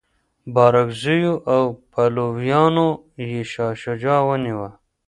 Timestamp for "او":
1.53-1.61